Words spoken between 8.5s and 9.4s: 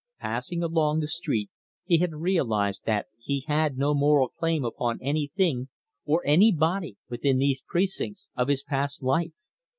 past life.